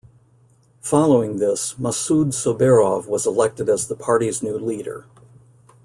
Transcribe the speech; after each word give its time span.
Following 0.81 1.37
this, 1.37 1.75
Masud 1.77 2.29
Sobirov 2.33 3.05
was 3.05 3.27
elected 3.27 3.69
as 3.69 3.87
the 3.87 3.95
party's 3.95 4.41
new 4.41 4.57
leader. 4.57 5.05